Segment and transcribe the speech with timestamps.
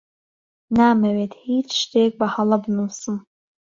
[0.77, 3.15] نامەوێت هیچ شتێک بەهەڵە بنووسم.